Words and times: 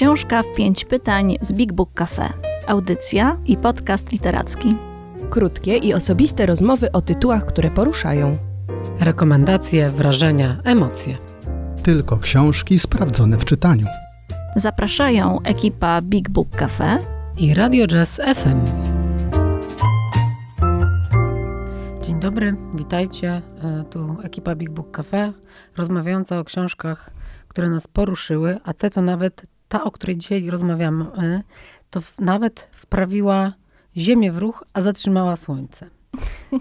Książka 0.00 0.42
w 0.42 0.56
pięć 0.56 0.84
pytań 0.84 1.36
z 1.40 1.52
Big 1.52 1.72
Book 1.72 1.94
Cafe. 1.94 2.32
Audycja 2.66 3.36
i 3.46 3.56
podcast 3.56 4.12
literacki. 4.12 4.74
Krótkie 5.30 5.76
i 5.76 5.94
osobiste 5.94 6.46
rozmowy 6.46 6.92
o 6.92 7.00
tytułach, 7.00 7.46
które 7.46 7.70
poruszają. 7.70 8.38
Rekomendacje, 9.00 9.90
wrażenia, 9.90 10.60
emocje. 10.64 11.18
Tylko 11.82 12.18
książki 12.18 12.78
sprawdzone 12.78 13.38
w 13.38 13.44
czytaniu. 13.44 13.86
Zapraszają 14.56 15.42
ekipa 15.42 16.02
Big 16.02 16.28
Book 16.28 16.56
Cafe 16.56 16.98
i 17.38 17.54
Radio 17.54 17.86
Jazz 17.86 18.20
FM. 18.34 18.64
Dzień 22.02 22.20
dobry, 22.20 22.56
witajcie. 22.74 23.42
E, 23.62 23.84
tu 23.90 24.16
ekipa 24.22 24.54
Big 24.54 24.70
Book 24.70 24.90
Cafe, 24.90 25.32
rozmawiająca 25.76 26.38
o 26.38 26.44
książkach, 26.44 27.10
które 27.48 27.70
nas 27.70 27.86
poruszyły, 27.86 28.58
a 28.64 28.74
te, 28.74 28.90
co 28.90 29.02
nawet 29.02 29.46
ta, 29.70 29.84
o 29.84 29.90
której 29.90 30.16
dzisiaj 30.16 30.50
rozmawiamy, 30.50 31.42
to 31.90 32.00
nawet 32.18 32.68
wprawiła 32.72 33.52
Ziemię 33.96 34.32
w 34.32 34.38
ruch, 34.38 34.64
a 34.72 34.82
zatrzymała 34.82 35.36
Słońce. 35.36 35.86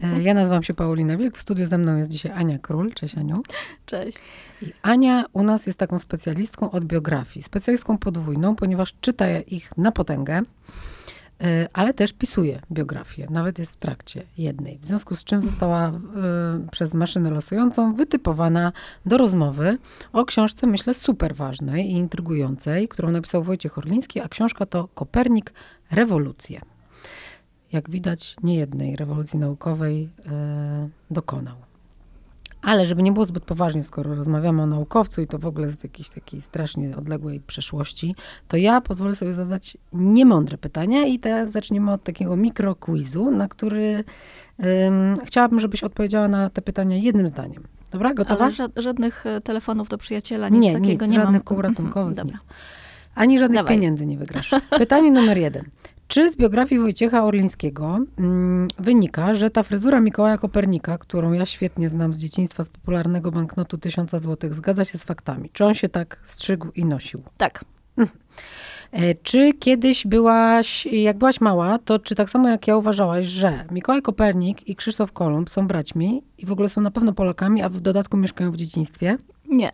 E, 0.04 0.22
ja 0.28 0.34
nazywam 0.34 0.64
się 0.64 0.74
Paulina 0.74 1.18
Wilk, 1.18 1.38
w 1.38 1.42
studiu 1.42 1.68
ze 1.68 1.78
mną 1.78 1.98
jest 1.98 2.10
dzisiaj 2.10 2.32
Ania 2.32 2.60
Król. 2.60 2.94
Cześć 2.94 3.18
Aniu. 3.18 3.42
Cześć. 3.86 4.18
I 4.62 4.74
Ania 4.82 5.26
u 5.34 5.44
nas 5.44 5.66
jest 5.66 5.80
taką 5.80 6.00
specjalistką 6.00 6.72
od 6.72 6.86
biografii, 6.86 7.44
specjalistką 7.44 7.98
podwójną, 7.98 8.56
ponieważ 8.56 8.94
czyta 9.02 9.26
ich 9.40 9.78
na 9.78 9.92
potęgę. 9.92 10.42
E, 11.42 11.70
ale 11.74 11.94
też 11.94 12.14
pisuje 12.14 12.62
biografię, 12.72 13.28
nawet 13.30 13.60
jest 13.60 13.72
w 13.72 13.78
trakcie 13.78 14.24
jednej. 14.38 14.80
W 14.80 14.86
związku 14.86 15.16
z 15.16 15.24
czym 15.24 15.42
została 15.42 15.90
y, 15.90 15.94
przez 16.72 16.94
maszynę 16.94 17.32
losującą 17.32 17.94
wytypowana 17.94 18.72
do 19.06 19.18
rozmowy 19.18 19.78
o 20.14 20.26
książce, 20.26 20.68
myślę, 20.68 20.94
super 20.94 21.36
ważnej 21.36 21.92
i 21.92 21.92
intrygującej, 21.92 22.88
którą 22.88 23.12
napisał 23.12 23.44
Wojciech 23.44 23.78
Orliński, 23.78 24.22
a 24.22 24.30
książka 24.30 24.66
to 24.66 24.88
Kopernik 24.88 25.54
Rewolucje. 25.92 26.62
Jak 27.72 27.90
widać, 27.90 28.36
nie 28.44 28.56
jednej 28.56 28.96
rewolucji 28.96 29.40
naukowej 29.40 30.04
y, 30.04 30.30
dokonał. 31.12 31.69
Ale 32.62 32.86
żeby 32.86 33.04
nie 33.04 33.12
było 33.12 33.26
zbyt 33.26 33.44
poważnie, 33.44 33.84
skoro 33.84 34.16
rozmawiamy 34.16 34.62
o 34.62 34.66
naukowcu 34.66 35.22
i 35.22 35.28
to 35.28 35.40
w 35.40 35.46
ogóle 35.46 35.72
z 35.72 35.84
jakiejś 35.84 36.10
takiej 36.10 36.42
strasznie 36.42 36.98
odległej 36.98 37.40
przeszłości, 37.40 38.16
to 38.48 38.58
ja 38.58 38.82
pozwolę 38.82 39.16
sobie 39.16 39.34
zadać 39.34 39.78
niemądre 39.94 40.58
pytania 40.58 41.06
i 41.06 41.20
teraz 41.20 41.52
zaczniemy 41.52 41.92
od 41.92 42.04
takiego 42.04 42.36
mikroquizu, 42.36 43.32
na 43.32 43.48
który 43.48 44.04
um, 44.58 45.16
chciałabym, 45.26 45.60
żebyś 45.60 45.84
odpowiedziała 45.84 46.28
na 46.28 46.50
te 46.50 46.62
pytania 46.62 46.98
jednym 46.98 47.28
zdaniem. 47.28 47.64
Dobra, 47.92 48.14
gotowa? 48.14 48.44
Ale 48.44 48.54
ża 48.54 48.68
żadnych 48.76 49.26
e, 49.26 49.42
telefonów 49.42 49.90
do 49.90 49.98
przyjaciela, 49.98 50.50
nic 50.50 50.64
nie, 50.64 50.74
takiego 50.74 51.06
nic, 51.06 51.16
nie 51.16 51.22
żadnych 51.22 51.42
mam. 51.42 51.44
kół 51.44 51.62
ratunkowych, 51.62 52.16
Dobra. 52.16 52.34
nic. 52.34 52.44
Ani 53.16 53.40
żadnych 53.40 53.60
Dawaj. 53.60 53.76
pieniędzy 53.76 54.06
nie 54.06 54.18
wygrasz. 54.18 54.52
Pytanie 54.70 55.12
numer 55.12 55.38
jeden. 55.38 55.64
Czy 56.10 56.30
z 56.30 56.36
biografii 56.36 56.82
Wojciecha 56.82 57.24
Orlińskiego 57.24 58.00
mm, 58.18 58.68
wynika, 58.80 59.36
że 59.36 59.50
ta 59.50 59.64
fryzura 59.64 60.02
Mikołaja 60.02 60.38
Kopernika, 60.38 60.98
którą 60.98 61.32
ja 61.34 61.46
świetnie 61.46 61.90
znam 61.90 62.14
z 62.14 62.20
dzieciństwa, 62.20 62.64
z 62.64 62.70
popularnego 62.70 63.32
banknotu 63.32 63.78
1000 63.78 64.12
zł, 64.12 64.54
zgadza 64.54 64.86
się 64.86 64.98
z 64.98 65.04
faktami? 65.04 65.50
Czy 65.54 65.66
on 65.66 65.74
się 65.74 65.90
tak 65.90 66.20
strzygł 66.24 66.68
i 66.76 66.86
nosił? 66.86 67.24
Tak. 67.38 67.66
E, 68.92 69.16
Czy 69.16 69.54
kiedyś 69.54 70.08
byłaś, 70.08 70.86
jak 70.86 71.18
byłaś 71.18 71.42
mała, 71.42 71.78
to 71.78 72.00
czy 72.00 72.16
tak 72.16 72.30
samo 72.30 72.50
jak 72.50 72.68
ja 72.68 72.78
uważałaś, 72.78 73.26
że 73.26 73.66
Mikołaj 73.72 74.02
Kopernik 74.02 74.68
i 74.68 74.76
Krzysztof 74.76 75.12
Kolumb 75.12 75.50
są 75.50 75.68
braćmi 75.68 76.24
i 76.38 76.46
w 76.46 76.52
ogóle 76.52 76.70
są 76.70 76.82
na 76.82 76.92
pewno 76.92 77.14
Polakami, 77.14 77.62
a 77.62 77.70
w 77.70 77.82
dodatku 77.82 78.18
mieszkają 78.18 78.52
w 78.52 78.56
dzieciństwie? 78.56 79.18
Nie. 79.50 79.72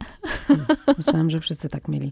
Myślałam, 0.98 1.30
że 1.30 1.40
wszyscy 1.40 1.70
tak 1.70 1.88
mieli. 1.88 2.12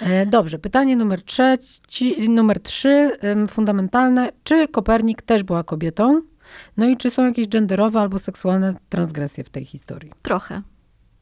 E, 0.00 0.26
Dobrze, 0.26 0.58
pytanie 0.58 0.96
numer, 0.96 1.22
trzeci, 1.22 2.28
numer 2.30 2.62
trzy, 2.62 3.10
fundamentalne. 3.48 4.28
Czy 4.44 4.68
Kopernik 4.68 5.22
też 5.22 5.42
była 5.42 5.64
kobietą? 5.64 6.22
No 6.76 6.86
i 6.86 6.96
czy 6.96 7.10
są 7.10 7.26
jakieś 7.26 7.48
genderowe 7.48 8.00
albo 8.00 8.18
seksualne 8.18 8.74
transgresje 8.88 9.44
w 9.44 9.50
tej 9.50 9.64
historii? 9.64 10.12
Trochę. 10.22 10.62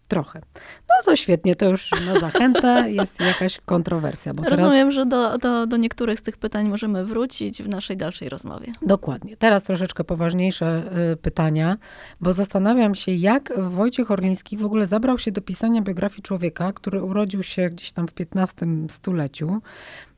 Trochę. 0.09 0.41
No 0.89 0.95
to 1.05 1.17
świetnie, 1.17 1.57
to 1.57 1.71
już 1.71 1.91
na 2.07 2.21
zachętę 2.21 2.85
jest 2.91 3.21
jakaś 3.21 3.61
kontrowersja. 3.67 4.33
Bo 4.37 4.43
teraz, 4.43 4.61
Rozumiem, 4.61 4.91
że 4.91 5.07
do, 5.07 5.39
do, 5.39 5.67
do 5.67 5.77
niektórych 5.77 6.19
z 6.19 6.23
tych 6.23 6.37
pytań 6.37 6.69
możemy 6.69 7.05
wrócić 7.05 7.63
w 7.63 7.69
naszej 7.69 7.97
dalszej 7.97 8.29
rozmowie. 8.29 8.73
Dokładnie. 8.83 9.37
Teraz 9.37 9.63
troszeczkę 9.63 10.05
poważniejsze 10.05 10.83
y, 11.13 11.17
pytania, 11.17 11.77
bo 12.21 12.33
zastanawiam 12.33 12.95
się, 12.95 13.13
jak 13.13 13.53
Wojciech 13.71 14.11
Orliński 14.11 14.57
w 14.57 14.65
ogóle 14.65 14.87
zabrał 14.87 15.19
się 15.19 15.33
do 15.33 15.41
pisania 15.41 15.83
biografii 15.83 16.23
człowieka, 16.23 16.73
który 16.73 17.03
urodził 17.03 17.43
się 17.43 17.71
gdzieś 17.71 17.93
tam 17.93 18.09
w 18.09 18.13
XV 18.37 18.67
stuleciu. 18.91 19.61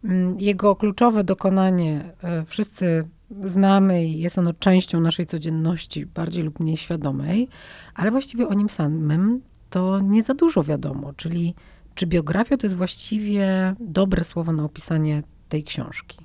Mm, 0.05 0.41
Jego 0.41 0.77
kluczowe 0.77 1.25
dokonanie 1.25 2.15
y, 2.43 2.45
wszyscy 2.45 3.05
znamy 3.45 4.05
i 4.05 4.21
jest 4.21 4.39
ono 4.39 4.53
częścią 4.53 5.01
naszej 5.01 5.27
codzienności, 5.27 6.07
bardziej 6.07 6.43
lub 6.43 6.61
mniej 6.61 6.77
świadomej, 6.77 7.49
ale 7.95 8.11
właściwie 8.11 8.49
o 8.49 8.55
nim 8.55 8.69
samym 8.69 9.41
to 9.71 10.01
nie 10.01 10.23
za 10.23 10.35
dużo 10.35 10.65
wiadomo. 10.65 11.13
Czyli 11.13 11.55
czy 11.95 12.07
biografia 12.07 12.57
to 12.57 12.67
jest 12.67 12.77
właściwie 12.77 13.75
dobre 13.81 14.25
słowo 14.25 14.53
na 14.53 14.65
opisanie 14.65 15.23
tej 15.49 15.65
książki? 15.65 16.19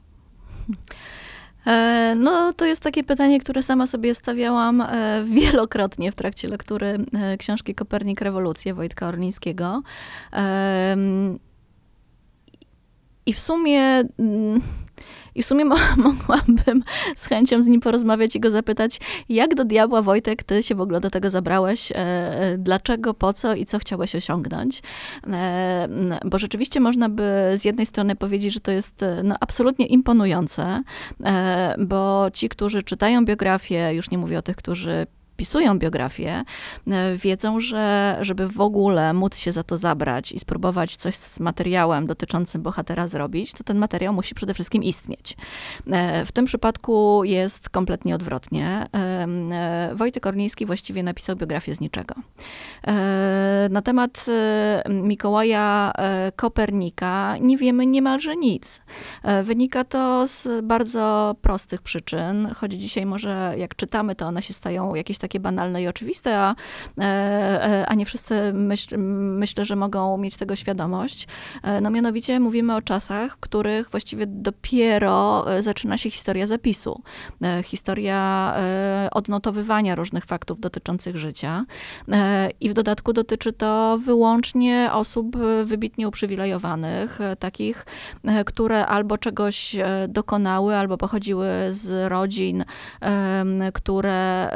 E, 1.66 2.16
No, 2.16 2.54
to 2.54 2.66
jest 2.66 2.82
takie 2.82 3.04
pytanie, 3.04 3.40
które 3.40 3.64
sama 3.64 3.88
sobie 3.88 4.16
stawiałam 4.16 4.82
e, 4.82 5.24
wielokrotnie 5.26 6.12
w 6.12 6.16
trakcie 6.16 6.48
lektury 6.48 6.98
e, 7.14 7.38
książki 7.38 7.76
Kopernik 7.76 8.22
Rewolucje 8.22 8.74
Wojtka 8.74 9.08
Orlińskiego. 9.08 9.82
I 13.26 13.34
w 13.34 13.40
sumie. 13.40 14.04
I 15.36 15.44
w 15.44 15.46
sumie 15.46 15.66
mo- 15.66 15.76
mogłabym 15.98 16.84
z 17.16 17.26
chęcią 17.26 17.62
z 17.62 17.68
nim 17.68 17.82
porozmawiać 17.82 18.36
i 18.36 18.40
go 18.40 18.52
zapytać, 18.52 19.00
jak 19.30 19.56
do 19.56 19.66
diabła 19.66 20.02
Wojtek, 20.02 20.44
ty 20.44 20.64
się 20.64 20.76
w 20.76 20.82
ogóle 20.82 21.00
do 21.00 21.10
tego 21.10 21.30
zabrałeś, 21.30 21.92
e, 21.92 21.96
e, 21.96 22.58
dlaczego, 22.58 23.14
po 23.14 23.34
co 23.34 23.56
i 23.56 23.66
co 23.66 23.80
chciałeś 23.80 24.16
osiągnąć. 24.16 24.82
E, 25.28 25.88
Bo 26.26 26.38
rzeczywiście 26.40 26.80
można 26.80 27.10
by 27.10 27.24
z 27.56 27.66
jednej 27.66 27.86
strony 27.86 28.16
powiedzieć, 28.16 28.54
że 28.54 28.60
to 28.60 28.72
jest 28.72 29.04
e, 29.04 29.22
no, 29.24 29.36
absolutnie 29.40 29.86
imponujące, 29.86 30.84
e, 31.24 31.76
bo 31.80 32.28
ci, 32.34 32.50
którzy 32.50 32.84
czytają 32.84 33.26
biografię, 33.26 33.94
już 33.94 34.12
nie 34.12 34.18
mówię 34.18 34.38
o 34.40 34.42
tych, 34.42 34.56
którzy 34.56 35.08
pisują 35.38 35.80
biografię, 35.80 36.44
e, 36.88 37.16
wiedzą, 37.16 37.60
że 37.60 38.18
żeby 38.22 38.48
w 38.48 38.62
ogóle 38.62 39.14
móc 39.14 39.38
się 39.38 39.52
za 39.52 39.64
to 39.64 39.78
zabrać 39.78 40.32
i 40.32 40.40
spróbować 40.40 40.96
coś 40.96 41.16
z 41.16 41.40
materiałem 41.40 42.08
dotyczącym 42.08 42.62
bohatera 42.62 43.08
zrobić, 43.08 43.54
to 43.54 43.64
ten 43.64 43.78
materiał 43.78 44.14
musi 44.14 44.36
przede 44.36 44.54
wszystkim 44.54 44.84
istnieć. 44.84 45.38
E, 45.92 46.26
W 46.26 46.32
tym 46.32 46.46
przypadku 46.46 47.24
jest 47.24 47.70
kompletnie 47.70 48.16
odwrotnie. 48.16 48.88
E, 48.94 49.96
Wojtek 49.96 50.26
Orliński 50.26 50.66
właściwie 50.66 51.04
napisał 51.04 51.36
biografię 51.36 51.76
z 51.76 51.80
niczego. 51.80 52.16
Na 53.70 53.82
temat 53.82 54.26
Mikołaja 54.90 55.92
Kopernika 56.36 57.38
nie 57.38 57.58
wiemy 57.58 57.86
niemalże 57.86 58.36
nic. 58.36 58.82
Wynika 59.44 59.84
to 59.84 60.28
z 60.28 60.66
bardzo 60.66 61.36
prostych 61.42 61.82
przyczyn, 61.82 62.50
choć 62.56 62.74
dzisiaj 62.74 63.06
może 63.06 63.54
jak 63.58 63.76
czytamy, 63.76 64.16
to 64.16 64.26
one 64.26 64.42
się 64.42 64.54
stają 64.54 64.96
jakieś 64.96 65.18
takie 65.26 65.40
banalne 65.40 65.82
i 65.82 65.88
oczywiste, 65.88 66.40
a, 66.40 66.56
e, 66.98 67.04
e, 67.04 67.86
a 67.86 67.94
nie 67.94 68.06
wszyscy 68.06 68.54
myśl, 68.54 68.98
myślę, 68.98 69.66
że 69.66 69.76
mogą 69.76 70.18
mieć 70.18 70.38
tego 70.38 70.56
świadomość. 70.56 71.28
E, 71.64 71.82
No 71.82 71.90
mianowicie 71.90 72.40
mówimy 72.40 72.76
o 72.76 72.82
czasach, 72.82 73.38
w 73.38 73.40
których 73.40 73.90
właściwie 73.90 74.26
dopiero 74.28 75.46
zaczyna 75.60 75.98
się 75.98 76.10
historia 76.10 76.48
zapisu. 76.48 77.02
Historia 77.64 78.54
odnotowywania 79.12 79.96
różnych 79.96 80.26
faktów 80.26 80.60
dotyczących 80.60 81.18
życia. 81.18 81.66
I 82.60 82.70
w 82.70 82.74
dodatku 82.74 83.14
dotyczy 83.14 83.54
to 83.54 83.98
wyłącznie 84.06 84.90
osób 84.94 85.38
wybitnie 85.64 86.08
uprzywilejowanych, 86.08 87.20
takich, 87.40 87.86
które 88.46 88.86
albo 88.86 89.18
czegoś 89.18 89.76
dokonały, 90.08 90.76
albo 90.76 90.98
pochodziły 90.98 91.48
z 91.70 92.12
rodzin, 92.12 92.66
które, 93.74 94.50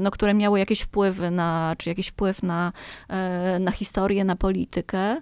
no, 0.00 0.10
które 0.10 0.34
miały 0.34 0.58
jakieś 0.58 0.80
wpływy 0.80 1.30
na, 1.30 1.74
czy 1.78 1.88
jakiś 1.88 2.08
wpływ 2.08 2.42
na, 2.42 2.72
e, 3.08 3.58
na 3.58 3.70
historię, 3.70 4.24
na 4.24 4.36
politykę. 4.36 5.20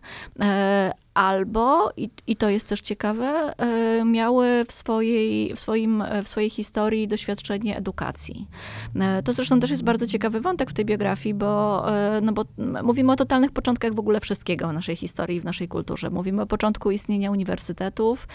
Albo, 1.17 1.91
i, 1.97 2.11
i 2.27 2.37
to 2.37 2.49
jest 2.49 2.69
też 2.69 2.81
ciekawe, 2.81 3.55
e, 3.59 4.05
miały 4.05 4.65
w 4.69 4.73
swojej, 4.73 5.55
w, 5.55 5.61
swoim, 5.61 6.03
e, 6.03 6.23
w 6.23 6.29
swojej 6.29 6.51
historii 6.51 7.09
doświadczenie 7.09 7.77
edukacji. 7.77 8.47
E, 9.01 9.23
To 9.23 9.33
zresztą 9.33 9.61
też 9.61 9.71
jest 9.71 9.83
bardzo 9.85 10.07
ciekawy 10.07 10.41
wątek 10.41 10.71
w 10.71 10.73
tej 10.73 10.85
biografii, 10.85 11.35
bo, 11.35 11.87
no 12.23 12.33
bo 12.33 12.45
mówimy 12.83 13.13
o 13.13 13.17
totalnych 13.17 13.51
początkach 13.53 13.95
w 13.95 13.99
ogóle 13.99 14.21
wszystkiego 14.21 14.69
w 14.69 14.73
naszej 14.73 14.97
historii, 14.97 15.41
w 15.41 15.45
naszej 15.45 15.69
kulturze. 15.69 16.11
Mówimy 16.11 16.43
o 16.43 16.47
początku 16.47 16.91
istnienia 16.91 17.31
uniwersytetów, 17.31 18.29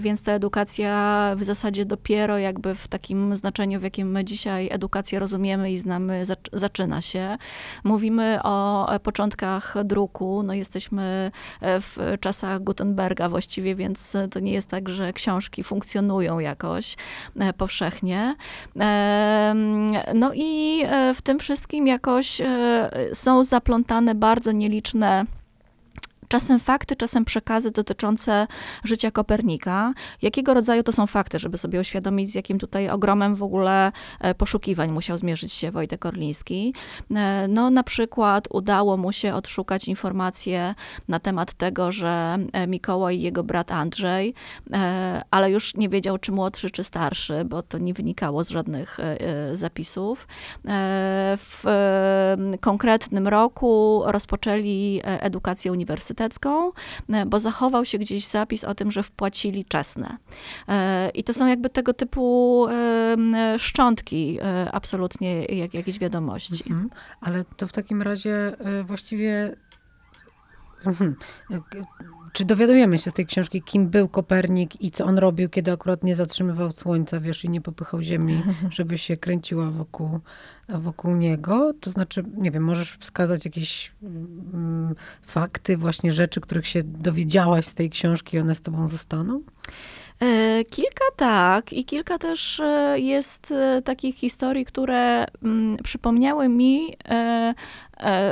więc 0.00 0.22
ta 0.22 0.32
edukacja 0.32 1.32
w 1.36 1.44
zasadzie 1.44 1.84
dopiero 1.84 2.38
jakby 2.38 2.74
w 2.74 2.88
takim 2.88 3.36
znaczeniu, 3.36 3.80
w 3.80 3.82
jakim 3.82 4.10
my 4.10 4.24
dzisiaj 4.24 4.68
edukację 4.72 5.18
rozumiemy 5.18 5.72
i 5.72 5.78
znamy, 5.78 6.24
zac- 6.24 6.48
zaczyna 6.52 7.00
się. 7.00 7.38
Mówimy 7.84 8.38
o 8.42 8.86
początkach 9.02 9.74
druku, 9.84 10.42
no 10.42 10.54
jesteśmy 10.54 11.30
w 11.60 11.93
w 11.96 12.20
czasach 12.20 12.60
Gutenberga 12.62 13.28
właściwie, 13.28 13.74
więc 13.74 14.16
to 14.30 14.40
nie 14.40 14.52
jest 14.52 14.68
tak, 14.68 14.88
że 14.88 15.12
książki 15.12 15.64
funkcjonują 15.64 16.38
jakoś 16.38 16.96
powszechnie. 17.56 18.36
No 20.14 20.30
i 20.34 20.82
w 21.14 21.22
tym 21.22 21.38
wszystkim 21.38 21.86
jakoś 21.86 22.42
są 23.12 23.44
zaplątane 23.44 24.14
bardzo 24.14 24.52
nieliczne 24.52 25.24
Czasem 26.28 26.60
fakty, 26.60 26.96
czasem 26.96 27.24
przekazy 27.24 27.70
dotyczące 27.70 28.46
życia 28.84 29.10
Kopernika. 29.10 29.92
Jakiego 30.22 30.54
rodzaju 30.54 30.82
to 30.82 30.92
są 30.92 31.06
fakty, 31.06 31.38
żeby 31.38 31.58
sobie 31.58 31.80
uświadomić, 31.80 32.30
z 32.30 32.34
jakim 32.34 32.58
tutaj 32.58 32.90
ogromem 32.90 33.34
w 33.34 33.42
ogóle 33.42 33.92
e, 34.20 34.34
poszukiwań 34.34 34.90
musiał 34.92 35.18
zmierzyć 35.18 35.52
się 35.52 35.70
Wojtek 35.70 36.06
Orliński. 36.06 36.74
E, 37.14 37.48
no 37.48 37.70
na 37.70 37.82
przykład 37.82 38.48
udało 38.50 38.96
mu 38.96 39.12
się 39.12 39.34
odszukać 39.34 39.88
informacje 39.88 40.74
na 41.08 41.18
temat 41.20 41.54
tego, 41.54 41.92
że 41.92 42.38
e, 42.52 42.66
Mikołaj 42.66 43.18
i 43.18 43.22
jego 43.22 43.44
brat 43.44 43.72
Andrzej, 43.72 44.34
ale 45.30 45.50
już 45.50 45.74
nie 45.74 45.88
wiedział, 45.88 46.18
czy 46.18 46.32
młodszy, 46.32 46.70
czy 46.70 46.84
starszy, 46.84 47.44
bo 47.44 47.62
to 47.62 47.78
nie 47.78 47.94
wynikało 47.94 48.44
z 48.44 48.48
żadnych 48.48 48.98
zapisów. 49.52 50.28
W 51.36 51.64
konkretnym 52.60 53.28
roku 53.28 54.02
rozpoczęli 54.06 55.00
edukację 55.04 55.72
uniwersytecką 55.72 56.13
uniwersytecką, 56.14 56.72
e, 57.08 57.26
bo 57.26 57.40
zachował 57.40 57.84
się 57.84 57.98
gdzieś 57.98 58.26
zapis 58.26 58.64
o 58.64 58.74
tym, 58.74 58.90
że 58.90 59.02
wpłacili 59.02 59.64
czesne. 59.64 60.16
E, 60.68 61.10
I 61.10 61.24
to 61.24 61.32
są 61.32 61.46
jakby 61.46 61.70
tego 61.70 61.94
typu 61.94 62.66
e, 62.68 63.58
szczątki 63.58 64.38
absolutnie 64.72 65.44
jak, 65.44 65.74
jakieś 65.74 65.98
wiadomości. 65.98 66.64
Mhm. 66.70 66.90
Ale 67.20 67.44
to 67.56 67.66
w 67.66 67.72
takim 67.72 68.02
razie 68.02 68.56
właściwie 68.84 69.56
czy 72.34 72.44
dowiadujemy 72.44 72.98
się 72.98 73.10
z 73.10 73.14
tej 73.14 73.26
książki, 73.26 73.62
kim 73.62 73.88
był 73.88 74.08
Kopernik 74.08 74.82
i 74.82 74.90
co 74.90 75.04
on 75.04 75.18
robił, 75.18 75.48
kiedy 75.48 75.72
akurat 75.72 76.02
nie 76.02 76.16
zatrzymywał 76.16 76.72
słońca, 76.72 77.20
wiesz, 77.20 77.44
i 77.44 77.48
nie 77.48 77.60
popychał 77.60 78.02
Ziemi, 78.02 78.42
żeby 78.70 78.98
się 78.98 79.16
kręciła 79.16 79.70
wokół, 79.70 80.20
wokół 80.68 81.16
niego? 81.16 81.72
To 81.80 81.90
znaczy, 81.90 82.24
nie 82.36 82.50
wiem, 82.50 82.64
możesz 82.64 82.92
wskazać 82.92 83.44
jakieś 83.44 83.92
mm, 84.02 84.94
fakty, 85.22 85.76
właśnie 85.76 86.12
rzeczy, 86.12 86.40
których 86.40 86.66
się 86.66 86.82
dowiedziałaś 86.82 87.66
z 87.66 87.74
tej 87.74 87.90
książki 87.90 88.36
i 88.36 88.40
one 88.40 88.54
z 88.54 88.62
tobą 88.62 88.88
zostaną? 88.88 89.42
E, 90.22 90.64
kilka 90.64 91.04
tak 91.16 91.72
i 91.72 91.84
kilka 91.84 92.18
też 92.18 92.60
e, 92.60 92.96
jest 92.98 93.50
e, 93.50 93.82
takich 93.82 94.16
historii, 94.16 94.64
które 94.64 95.24
mm, 95.42 95.76
przypomniały 95.82 96.48
mi 96.48 96.96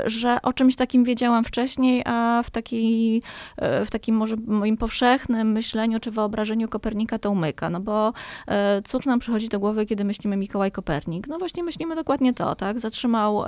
że 0.06 0.38
o 0.42 0.52
czymś 0.52 0.76
takim 0.76 1.04
wiedziałam 1.04 1.44
wcześniej, 1.44 2.02
a 2.04 2.42
w, 2.44 2.50
takiej, 2.50 3.22
e, 3.56 3.84
w 3.84 3.90
takim 3.90 4.16
może 4.16 4.36
moim 4.46 4.76
powszechnym 4.76 5.52
myśleniu 5.52 6.00
czy 6.00 6.10
wyobrażeniu 6.10 6.68
Kopernika 6.68 7.18
to 7.18 7.30
umyka. 7.30 7.70
No 7.70 7.80
bo 7.80 8.12
e, 8.48 8.82
cóż 8.84 9.06
nam 9.06 9.18
przychodzi 9.18 9.48
do 9.48 9.60
głowy, 9.60 9.86
kiedy 9.86 10.04
myślimy 10.04 10.36
Mikołaj 10.36 10.72
Kopernik? 10.72 11.28
No 11.28 11.38
właśnie 11.38 11.62
myślimy 11.62 11.94
dokładnie 11.94 12.34
to, 12.34 12.54
tak? 12.54 12.78
Zatrzymał, 12.78 13.44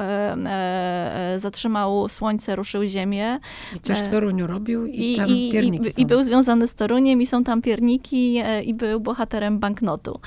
zatrzymał 1.36 2.08
słońce, 2.08 2.56
ruszył 2.56 2.82
ziemię. 2.82 3.38
I 3.76 3.80
coś 3.80 3.98
w 3.98 4.10
Toruniu 4.10 4.46
robił 4.46 4.86
i, 4.86 5.12
i 5.12 5.16
tam 5.16 5.28
i, 5.28 5.52
pierniki 5.52 5.88
i, 5.88 6.02
i 6.02 6.06
był 6.06 6.22
związany 6.22 6.68
z 6.68 6.74
Toruniem 6.74 7.22
i 7.22 7.26
są 7.26 7.44
tam 7.44 7.62
pierniki 7.62 8.42
i 8.64 8.74
był 8.74 9.00
bohaterem 9.00 9.58
banknotu. 9.58 10.20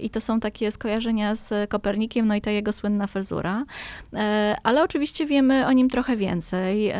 I 0.00 0.10
to 0.10 0.20
są 0.20 0.40
takie 0.40 0.72
skojarzenia 0.72 1.34
z 1.34 1.70
Kopernikiem, 1.70 2.26
no 2.26 2.34
i 2.34 2.40
ta 2.40 2.50
jego 2.50 2.72
słynna 2.72 3.06
fryzura. 3.06 3.64
Ale 4.62 4.82
oczywiście 4.82 5.17
oczywiście 5.18 5.34
wiemy 5.36 5.66
o 5.66 5.72
nim 5.72 5.90
trochę 5.90 6.16
więcej. 6.16 6.92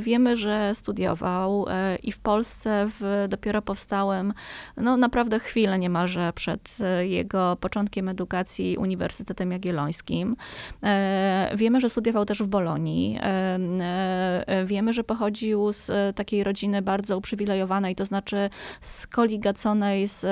Wiemy, 0.00 0.36
że 0.36 0.74
studiował 0.74 1.66
e, 1.68 1.96
i 1.96 2.12
w 2.12 2.18
Polsce 2.18 2.86
w 2.88 3.26
dopiero 3.28 3.62
powstałym, 3.62 4.32
no 4.76 4.96
naprawdę 4.96 5.40
chwilę 5.40 5.78
niemalże 5.78 6.32
przed 6.34 6.76
e, 6.80 7.06
jego 7.06 7.56
początkiem 7.60 8.08
edukacji 8.08 8.76
Uniwersytetem 8.76 9.52
Jagiellońskim. 9.52 10.36
E, 10.82 11.50
wiemy, 11.56 11.80
że 11.80 11.90
studiował 11.90 12.24
też 12.24 12.42
w 12.42 12.46
Bolonii. 12.46 13.18
Wiemy, 14.64 14.92
że 14.92 15.04
pochodził 15.04 15.72
z 15.72 16.16
takiej 16.16 16.44
rodziny 16.44 16.82
bardzo 16.82 17.18
uprzywilejowanej, 17.18 17.96
to 17.96 18.04
znaczy 18.04 18.50
skoligaconej 18.80 20.08
z 20.08 20.26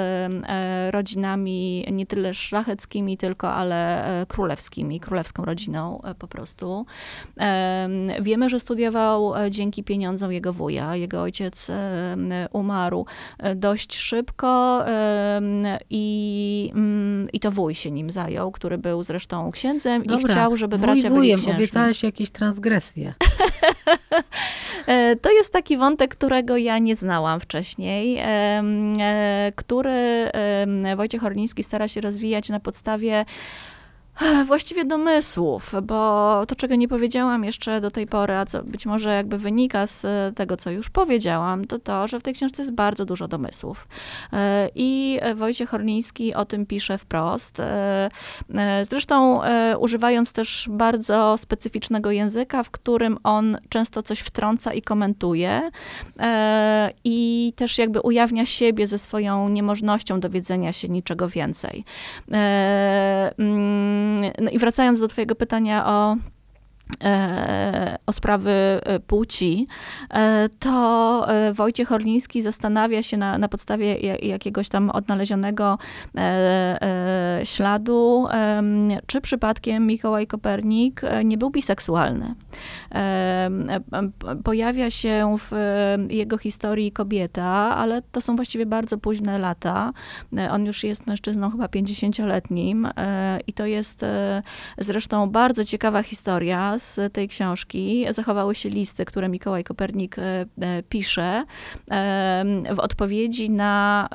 rodzinami 0.90 1.86
nie 1.92 2.06
tyle 2.06 2.34
szlacheckimi, 2.34 3.16
tylko 3.16 3.52
ale 3.52 4.06
królewskimi, 4.28 5.00
królewską 5.00 5.44
rodziną 5.44 6.02
po 6.18 6.28
prostu. 6.28 6.75
Wiemy, 8.20 8.48
że 8.48 8.60
studiował 8.60 9.36
e, 9.36 9.50
dzięki 9.50 9.84
pieniądzom 9.84 10.32
jego 10.32 10.52
wuja. 10.52 10.96
Jego 10.96 11.22
ojciec 11.22 11.70
umarł 12.52 13.06
e, 13.38 13.54
dość 13.54 13.96
szybko 13.96 14.84
i, 15.90 16.70
mm, 16.74 17.28
i 17.32 17.40
to 17.40 17.50
wuj 17.50 17.74
się 17.74 17.90
nim 17.90 18.10
zajął, 18.10 18.52
który 18.52 18.78
był 18.78 19.02
zresztą 19.02 19.50
księdzem 19.50 20.02
Dobra, 20.02 20.30
i 20.30 20.32
chciał, 20.32 20.56
żeby 20.56 20.78
bracia 20.78 21.08
wuj 21.08 21.18
wujem, 21.18 21.40
byli 21.40 21.52
obiecałeś 21.56 22.02
jakieś 22.02 22.30
transgresje. 22.30 23.14
E, 24.86 25.16
to 25.16 25.32
jest 25.32 25.52
taki 25.52 25.76
wątek, 25.76 26.14
którego 26.14 26.56
ja 26.56 26.78
nie 26.78 26.96
znałam 26.96 27.40
wcześniej, 27.40 28.22
który 29.56 30.30
Wojciech 30.96 31.24
Orliński 31.24 31.62
stara 31.62 31.88
się 31.88 32.00
rozwijać 32.00 32.48
na 32.48 32.60
podstawie 32.60 33.24
Właściwie 34.46 34.84
domysłów, 34.84 35.74
bo 35.82 36.42
to, 36.46 36.56
czego 36.56 36.74
nie 36.74 36.88
powiedziałam 36.88 37.44
jeszcze 37.44 37.80
do 37.80 37.90
tej 37.90 38.06
pory, 38.06 38.34
a 38.34 38.46
co 38.46 38.62
być 38.62 38.86
może 38.86 39.14
jakby 39.14 39.38
wynika 39.38 39.86
z 39.86 40.06
tego, 40.36 40.56
co 40.56 40.70
już 40.70 40.90
powiedziałam, 40.90 41.64
to 41.64 41.78
to, 41.78 42.08
że 42.08 42.20
w 42.20 42.22
tej 42.22 42.34
książce 42.34 42.62
jest 42.62 42.74
bardzo 42.74 43.04
dużo 43.04 43.28
domysłów. 43.28 43.88
E, 44.32 44.68
I 44.74 45.20
Wojciech 45.34 45.68
Horniński 45.68 46.34
o 46.34 46.44
tym 46.44 46.66
pisze 46.66 46.98
wprost. 46.98 47.60
E, 47.60 48.08
e, 48.54 48.84
zresztą 48.84 49.40
używając 49.78 50.32
też 50.32 50.68
bardzo 50.70 51.36
specyficznego 51.38 52.10
języka, 52.10 52.62
w 52.62 52.70
którym 52.70 53.18
on 53.24 53.58
często 53.68 54.02
coś 54.02 54.18
wtrąca 54.18 54.72
i 54.72 54.82
komentuje. 54.82 55.70
I 57.04 57.52
też 57.56 57.78
jakby 57.78 58.00
ujawnia 58.00 58.46
siebie 58.46 58.86
ze 58.86 58.98
swoją 58.98 59.48
niemożnością 59.48 60.20
dowiedzenia 60.20 60.72
się 60.72 60.88
niczego 60.88 61.28
więcej. 61.28 61.84
No 64.40 64.50
i 64.50 64.58
wracając 64.58 65.00
do 65.00 65.08
Twojego 65.08 65.34
pytania 65.34 65.86
o 65.86 66.16
o 68.06 68.12
sprawy 68.12 68.50
e, 68.50 69.00
płci, 69.00 69.66
e, 70.10 70.48
to 70.58 71.26
Wojciech 71.52 71.92
Orliński 71.92 72.42
zastanawia 72.42 73.02
się 73.02 73.16
na, 73.16 73.38
na 73.38 73.48
podstawie 73.48 73.96
jakiegoś 74.22 74.68
tam 74.68 74.90
odnalezionego 74.90 75.78
śladu, 77.44 78.26
czy 79.06 79.20
przypadkiem 79.20 79.86
Mikołaj 79.86 80.26
Kopernik 80.26 81.00
nie 81.24 81.38
był 81.38 81.50
biseksualny. 81.50 82.34
Pojawia 84.44 84.90
się 84.90 85.36
w 85.38 85.52
jego 86.10 86.38
historii 86.38 86.92
kobieta, 86.92 87.76
ale 87.76 88.02
to 88.02 88.20
są 88.20 88.36
właściwie 88.36 88.66
bardzo 88.66 88.98
późne 88.98 89.38
lata. 89.38 89.92
On 90.50 90.66
już 90.66 90.84
jest 90.84 91.06
mężczyzną 91.06 91.50
chyba 91.50 91.66
50-letnim 91.66 92.88
i 93.46 93.52
to 93.52 93.66
jest 93.66 94.04
zresztą 94.78 95.30
bardzo 95.30 95.64
ciekawa 95.64 96.02
historia, 96.02 96.75
z 96.78 97.12
tej 97.12 97.28
książki 97.28 98.06
zachowały 98.10 98.54
się 98.54 98.68
listy, 98.68 99.04
które 99.04 99.28
Mikołaj 99.28 99.64
Kopernik 99.64 100.18
e, 100.18 100.22
e, 100.60 100.82
pisze 100.82 101.44
w 102.74 102.78
odpowiedzi 102.78 103.50
na 103.50 104.08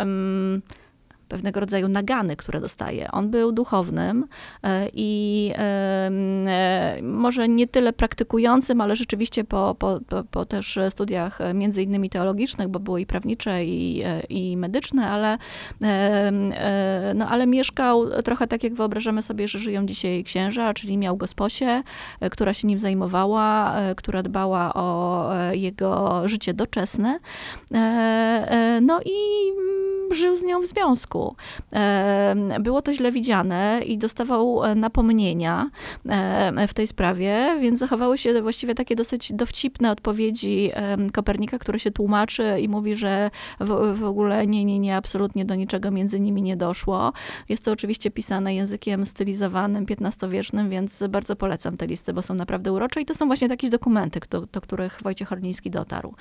pewnego 1.32 1.60
rodzaju 1.60 1.88
nagany, 1.88 2.36
które 2.36 2.62
dostaje. 2.62 3.12
On 3.12 3.30
był 3.30 3.52
duchownym 3.52 4.28
e, 4.64 4.88
i 4.94 5.52
e, 5.58 7.00
może 7.02 7.48
nie 7.48 7.68
tyle 7.68 7.94
praktykującym, 7.94 8.82
ale 8.82 8.96
rzeczywiście 8.96 9.44
po, 9.44 9.76
po, 9.80 10.00
po, 10.32 10.46
też 10.46 10.80
studiach 10.90 11.42
e, 11.42 11.54
między 11.54 11.84
innymi 11.84 12.10
teologicznych, 12.10 12.68
bo 12.68 12.80
były 12.80 13.02
i 13.02 13.06
prawnicze 13.06 13.66
i, 13.66 14.04
i 14.30 14.58
medyczne, 14.58 15.08
ale, 15.08 15.38
no, 17.16 17.30
ale 17.30 17.48
mieszkał 17.48 18.22
trochę 18.24 18.48
tak, 18.48 18.64
jak 18.64 18.74
wyobrażamy 18.74 19.22
sobie, 19.22 19.48
że 19.48 19.60
żyją 19.60 19.86
dzisiaj 19.86 20.24
księża, 20.24 20.74
czyli 20.74 20.98
miał 20.98 21.18
gosposię, 21.18 21.84
która 22.32 22.54
się 22.54 22.68
nim 22.68 22.80
zajmowała, 22.80 23.76
która 23.96 24.24
dbała 24.24 24.74
o 24.74 25.30
jego 25.52 26.22
życie 26.28 26.54
doczesne. 26.54 27.20
No 28.82 29.00
i 29.06 29.16
żył 30.14 30.38
z 30.38 30.44
nią 30.44 30.62
w 30.62 30.66
związku. 30.66 31.21
Związku. 31.22 31.36
Było 32.60 32.82
to 32.82 32.94
źle 32.94 33.12
widziane 33.12 33.82
i 33.86 33.98
dostawał 33.98 34.62
napomnienia 34.76 35.70
w 36.68 36.74
tej 36.74 36.88
sprawie, 36.88 37.58
więc 37.62 37.80
zachowały 37.80 38.18
się 38.18 38.42
właściwie 38.42 38.76
takie 38.76 38.96
dosyć 38.96 39.34
dowcipne 39.34 39.92
odpowiedzi 39.92 40.72
Kopernika, 41.14 41.60
który 41.60 41.80
się 41.80 41.92
tłumaczy 41.92 42.58
i 42.60 42.70
mówi, 42.70 42.96
że 42.96 43.32
w, 43.60 43.98
w 44.00 44.04
ogóle 44.04 44.48
nie, 44.48 44.66
nie, 44.66 44.80
nie, 44.80 44.96
absolutnie 44.96 45.46
do 45.46 45.56
niczego 45.56 45.92
między 45.92 46.20
nimi 46.20 46.42
nie 46.42 46.58
doszło. 46.58 47.14
Jest 47.50 47.66
to 47.66 47.72
oczywiście 47.72 48.12
pisane 48.12 48.56
językiem 48.56 49.06
stylizowanym, 49.06 49.86
XV-wiecznym, 50.02 50.70
więc 50.70 51.04
bardzo 51.10 51.36
polecam 51.36 51.78
te 51.78 51.88
listy, 51.88 52.14
bo 52.14 52.22
są 52.22 52.34
naprawdę 52.34 52.74
urocze 52.74 53.02
i 53.02 53.06
to 53.06 53.14
są 53.14 53.28
właśnie 53.28 53.50
takie 53.50 53.70
dokumenty, 53.70 54.20
do, 54.30 54.42
do 54.42 54.62
których 54.62 55.00
Wojciech 55.04 55.32
Orliński 55.32 55.70
dotarł. 55.70 56.14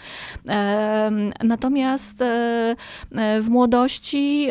Natomiast 1.44 2.22
e, 2.22 2.76
e, 3.12 3.40
w 3.40 3.48
młodości 3.48 4.48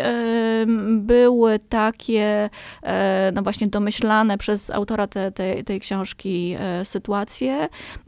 były 0.97 1.59
takie, 1.59 2.49
e, 2.83 3.31
no 3.35 3.41
właśnie 3.41 3.67
domyślane 3.67 4.37
przez 4.37 4.71
autora 4.71 5.07
te, 5.07 5.31
te, 5.31 5.63
tej 5.63 5.79
książki 5.79 6.55
sytuacje, 6.83 7.67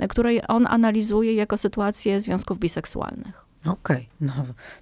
które 0.10 0.48
on 0.48 0.68
analizuje 0.68 1.34
jako 1.34 1.58
sytuację 1.58 2.22
związków 2.22 2.60
biseksualnych. 2.60 3.52
Okej, 3.66 3.98
okay, 3.98 4.06
no 4.22 4.34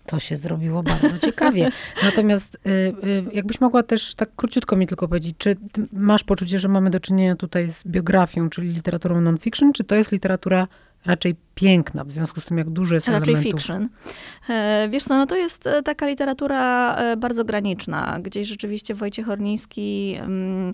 to 0.06 0.20
się 0.20 0.38
zrobiło 0.38 0.84
bardzo 0.84 1.20
ciekawie. 1.28 1.72
Natomiast 2.04 2.56
y, 2.56 2.70
y, 2.70 3.24
jakbyś 3.34 3.62
mogła 3.62 3.84
też 3.84 4.16
tak 4.16 4.30
króciutko 4.36 4.76
mi 4.76 4.88
tylko 4.88 5.08
powiedzieć, 5.08 5.36
czy 5.38 5.58
masz 5.94 6.24
poczucie, 6.24 6.60
że 6.60 6.68
mamy 6.68 6.90
do 6.90 7.00
czynienia 7.00 7.36
tutaj 7.36 7.70
z 7.70 7.84
biografią, 7.88 8.50
czyli 8.50 8.70
literaturą 8.70 9.22
non-fiction, 9.22 9.74
czy 9.74 9.84
to 9.84 9.96
jest 9.96 10.12
literatura 10.12 10.68
raczej 11.06 11.36
piękna, 11.60 12.04
w 12.04 12.12
związku 12.12 12.42
z 12.42 12.46
tym, 12.46 12.58
jak 12.58 12.70
dużo 12.70 12.96
jest 12.96 13.08
Raczej 13.08 13.34
elementów. 13.34 13.62
fiction. 13.62 13.90
E, 14.50 14.88
wiesz 14.90 15.04
co, 15.04 15.18
no 15.18 15.26
to 15.26 15.36
jest 15.36 15.68
e, 15.68 15.84
taka 15.84 16.08
literatura 16.08 16.96
e, 16.96 17.18
bardzo 17.18 17.46
graniczna, 17.46 18.20
gdzieś 18.22 18.48
rzeczywiście 18.48 18.96
Wojciech 18.96 19.30
Orniński 19.30 20.16
mm, 20.20 20.74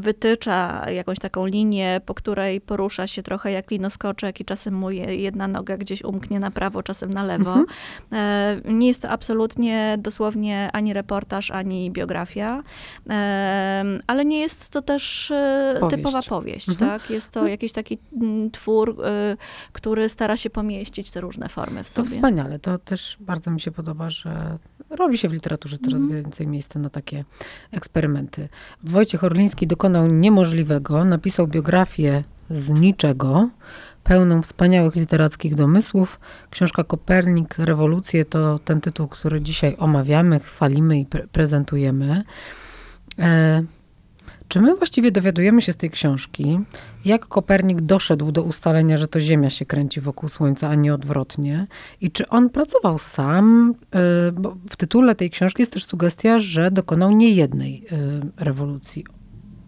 wytycza 0.00 0.90
jakąś 0.90 1.18
taką 1.18 1.46
linię, 1.46 2.00
po 2.06 2.14
której 2.14 2.60
porusza 2.60 3.06
się 3.06 3.22
trochę 3.22 3.52
jak 3.52 3.70
linoskoczek 3.70 4.40
i 4.40 4.44
czasem 4.44 4.74
mu 4.74 4.90
jedna 4.90 5.48
noga 5.48 5.76
gdzieś 5.76 6.04
umknie 6.04 6.40
na 6.40 6.50
prawo, 6.50 6.82
czasem 6.82 7.14
na 7.14 7.24
lewo. 7.24 7.54
Mhm. 7.54 8.78
Nie 8.78 8.88
jest 8.88 9.02
to 9.02 9.10
absolutnie 9.10 9.96
dosłownie 9.98 10.70
ani 10.72 10.92
reportaż, 10.92 11.50
ani 11.50 11.90
biografia, 11.90 12.62
ale 14.06 14.24
nie 14.24 14.40
jest 14.40 14.70
to 14.70 14.82
też 14.82 15.32
powieść. 15.80 15.96
typowa 15.96 16.22
powieść, 16.22 16.68
mhm. 16.68 16.90
tak? 16.90 17.10
Jest 17.10 17.32
to 17.32 17.46
jakiś 17.46 17.72
taki 17.72 17.98
mm, 18.20 18.50
twór, 18.50 18.96
który 19.72 20.08
stara 20.08 20.23
się 20.36 20.50
pomieścić 20.50 21.10
te 21.10 21.20
różne 21.20 21.48
formy 21.48 21.84
w 21.84 21.88
sobie. 21.88 22.08
To 22.08 22.14
wspaniale. 22.14 22.58
To 22.58 22.78
też 22.78 23.16
bardzo 23.20 23.50
mi 23.50 23.60
się 23.60 23.70
podoba, 23.70 24.10
że 24.10 24.58
robi 24.90 25.18
się 25.18 25.28
w 25.28 25.32
literaturze 25.32 25.78
coraz 25.78 26.02
mm. 26.02 26.22
więcej 26.22 26.46
miejsca 26.46 26.78
na 26.78 26.90
takie 26.90 27.24
eksperymenty. 27.72 28.48
Wojciech 28.82 29.24
Orliński 29.24 29.66
dokonał 29.66 30.06
niemożliwego, 30.06 31.04
napisał 31.04 31.46
biografię 31.46 32.24
z 32.50 32.70
niczego, 32.70 33.48
pełną 34.04 34.42
wspaniałych 34.42 34.96
literackich 34.96 35.54
domysłów. 35.54 36.20
Książka 36.50 36.84
Kopernik, 36.84 37.58
Rewolucje 37.58 38.24
to 38.24 38.58
ten 38.58 38.80
tytuł, 38.80 39.08
który 39.08 39.40
dzisiaj 39.40 39.76
omawiamy, 39.78 40.40
chwalimy 40.40 41.00
i 41.00 41.06
pre 41.06 41.26
prezentujemy. 41.26 42.24
E 43.18 43.62
czy 44.48 44.60
my 44.60 44.76
właściwie 44.76 45.10
dowiadujemy 45.12 45.62
się 45.62 45.72
z 45.72 45.76
tej 45.76 45.90
książki, 45.90 46.60
jak 47.04 47.26
Kopernik 47.26 47.80
doszedł 47.80 48.32
do 48.32 48.42
ustalenia, 48.42 48.98
że 48.98 49.08
to 49.08 49.20
Ziemia 49.20 49.50
się 49.50 49.66
kręci 49.66 50.00
wokół 50.00 50.28
Słońca, 50.28 50.68
a 50.68 50.74
nie 50.74 50.94
odwrotnie? 50.94 51.66
I 52.00 52.10
czy 52.10 52.28
on 52.28 52.50
pracował 52.50 52.98
sam? 52.98 53.74
Y, 54.28 54.32
bo 54.32 54.56
w 54.70 54.76
tytule 54.76 55.14
tej 55.14 55.30
książki 55.30 55.62
jest 55.62 55.72
też 55.72 55.84
sugestia, 55.84 56.38
że 56.38 56.70
dokonał 56.70 57.10
niejednej 57.10 57.86
y, 57.92 58.44
rewolucji. 58.44 59.04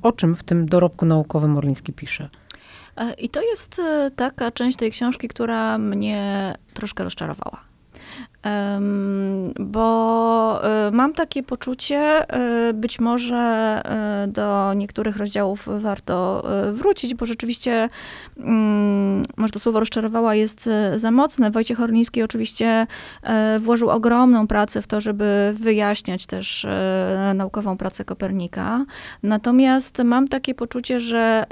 O 0.02 0.12
czym 0.12 0.36
w 0.36 0.42
tym 0.42 0.66
dorobku 0.66 1.06
naukowym 1.06 1.56
Orliński 1.56 1.92
pisze? 1.92 2.28
E, 2.96 3.12
I 3.12 3.28
to 3.28 3.42
jest 3.42 3.78
e, 3.78 4.10
taka 4.16 4.50
część 4.50 4.78
tej 4.78 4.90
książki, 4.90 5.28
która 5.28 5.78
mnie 5.78 6.54
troszkę 6.74 7.04
rozczarowała 7.04 7.60
bo 9.60 10.60
e, 10.64 10.90
mam 10.90 11.12
takie 11.12 11.42
poczucie, 11.42 11.98
e, 11.98 12.72
być 12.72 13.00
może 13.00 13.36
e, 13.36 14.26
do 14.28 14.74
niektórych 14.74 15.16
rozdziałów 15.16 15.68
warto 15.78 16.44
wrócić, 16.72 17.14
bo 17.14 17.26
rzeczywiście, 17.26 17.88
mm, 18.36 19.22
może 19.36 19.52
to 19.52 19.58
słowo 19.58 19.80
rozczarowała 19.80 20.34
jest 20.34 20.68
za 20.96 21.10
mocne. 21.10 21.50
Wojciech 21.50 21.80
Orliński 21.80 22.22
oczywiście 22.22 22.86
włożył 23.58 23.90
ogromną 23.90 24.46
pracę 24.46 24.82
w 24.82 24.86
to, 24.86 25.00
żeby 25.00 25.54
wyjaśniać 25.58 26.26
też 26.26 26.66
naukową 27.34 27.76
pracę 27.76 28.04
Kopernika. 28.04 28.84
Natomiast 29.22 29.98
mam 30.04 30.28
takie 30.28 30.54
poczucie, 30.54 31.00
że 31.00 31.44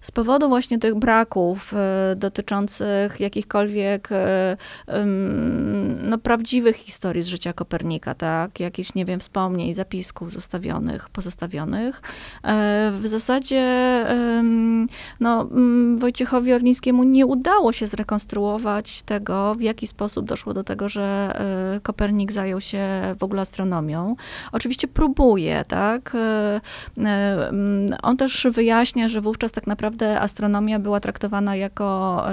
z 0.00 0.10
powodu 0.10 0.48
właśnie 0.48 0.78
tych 0.78 0.94
braków 0.94 1.74
dotyczących 2.16 3.20
jakichkolwiek 3.20 4.08
no, 6.02 6.18
prawdziwych 6.18 6.76
historii 6.76 7.22
z 7.22 7.26
życia 7.26 7.52
Kopernika, 7.52 8.14
tak? 8.14 8.60
Jakichś, 8.60 8.94
nie 8.94 9.04
wiem, 9.04 9.20
wspomnień, 9.20 9.74
zapisków 9.74 10.32
zostawionych, 10.32 11.08
pozostawionych. 11.08 12.02
E, 12.44 12.92
w 13.00 13.06
zasadzie 13.06 13.64
no, 15.20 15.48
Wojciechowi 15.96 16.52
Orlińskiemu 16.52 17.04
nie 17.04 17.26
udało 17.26 17.72
się 17.72 17.86
zrekonstruować 17.86 19.02
tego, 19.02 19.54
w 19.54 19.60
jaki 19.60 19.86
sposób 19.86 20.26
doszło 20.26 20.54
do 20.54 20.64
tego, 20.64 20.88
że 20.88 21.36
e, 21.76 21.80
Kopernik 21.80 22.32
zajął 22.32 22.60
się 22.60 22.88
w 23.18 23.22
ogóle 23.22 23.42
astronomią. 23.42 24.16
Oczywiście 24.52 24.88
próbuje, 24.88 25.64
tak? 25.68 26.12
E, 26.14 26.60
on 28.02 28.16
też 28.16 28.46
wyjaśnia, 28.50 29.08
że 29.08 29.20
wówczas 29.20 29.52
tak 29.52 29.66
naprawdę 29.66 30.20
astronomia 30.20 30.78
była 30.78 31.00
traktowana 31.00 31.56
jako 31.56 32.24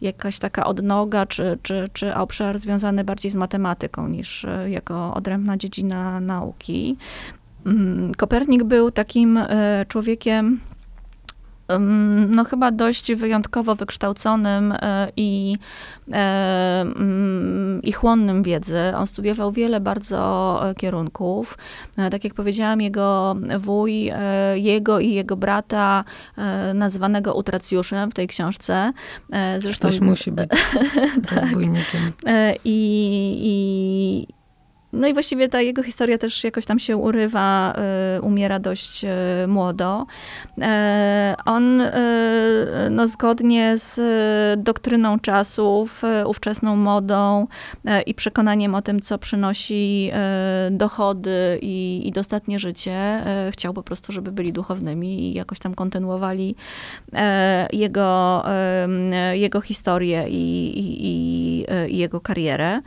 jakaś 0.00 0.38
taka 0.38 0.66
odnoga, 0.66 1.26
czy, 1.26 1.58
czy, 1.62 1.88
czy 1.92 2.14
obszar 2.14 2.57
związany 2.58 3.04
bardziej 3.04 3.30
z 3.30 3.36
matematyką 3.36 4.08
niż 4.08 4.44
e, 4.44 4.70
jako 4.70 5.14
odrębna 5.14 5.56
dziedzina 5.56 6.20
nauki. 6.20 6.96
Mm, 7.66 8.14
Kopernik 8.14 8.64
był 8.64 8.90
takim 8.90 9.36
e, 9.36 9.86
człowiekiem, 9.88 10.60
no 12.28 12.44
chyba 12.44 12.70
dość 12.70 13.14
wyjątkowo 13.14 13.74
wykształconym 13.74 14.72
e, 14.72 15.12
i, 15.16 15.56
mm, 16.12 17.82
i 17.82 17.92
chłonnym 17.92 18.42
wiedzy. 18.42 18.78
On 18.96 19.06
studiował 19.06 19.52
wiele 19.52 19.80
bardzo 19.80 20.60
kierunków. 20.76 21.58
Tak 22.10 22.24
jak 22.24 22.34
powiedziałam, 22.34 22.80
jego 22.80 23.36
wuj, 23.58 24.12
jego 24.54 25.00
i 25.00 25.12
jego 25.12 25.36
brata, 25.36 26.04
nazywanego 26.74 27.34
Utracjuszem 27.34 28.10
w 28.10 28.14
tej 28.14 28.28
książce. 28.28 28.92
Zresztą 29.58 29.88
Ktoś 29.88 30.00
musi 30.00 30.32
być 30.32 30.50
rozbójnikiem. 31.34 32.12
I, 32.64 32.78
i, 33.42 34.37
no 34.98 35.08
i 35.08 35.12
właściwie 35.12 35.48
ta 35.48 35.60
jego 35.60 35.82
historia 35.82 36.18
też 36.18 36.44
jakoś 36.44 36.66
tam 36.66 36.78
się 36.78 36.96
urywa, 36.96 37.74
y, 38.16 38.22
umiera 38.22 38.58
dość 38.58 39.04
y, 39.04 39.08
młodo. 39.46 40.06
E, 40.60 41.34
on 41.44 41.80
y, 41.80 41.86
no, 42.90 43.06
zgodnie 43.06 43.78
z 43.78 44.00
doktryną 44.62 45.18
czasów, 45.18 46.02
ówczesną 46.26 46.76
modą 46.76 47.46
i 48.06 48.14
przekonaniem 48.14 48.74
o 48.74 48.82
tym, 48.82 49.00
co 49.00 49.18
przynosi 49.18 50.10
dochody 50.70 51.58
i, 51.62 52.02
i 52.04 52.12
dostatnie 52.12 52.58
życie, 52.58 53.22
chciał 53.50 53.74
po 53.74 53.82
prostu, 53.82 54.12
żeby 54.12 54.32
byli 54.32 54.52
duchownymi 54.52 55.20
i 55.20 55.34
jakoś 55.34 55.58
tam 55.58 55.74
kontynuowali 55.74 56.54
jego, 57.72 58.44
jego 59.32 59.60
historię 59.60 60.24
i, 60.28 60.78
i, 60.78 61.06
i 61.90 61.96
jego 61.98 62.20
karierę. 62.20 62.80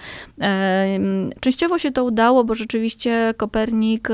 Częściowo 1.39 1.79
się 1.79 1.91
to 1.91 2.00
udało, 2.03 2.43
bo 2.43 2.55
rzeczywiście 2.55 3.33
Kopernik 3.37 4.09
e, 4.11 4.13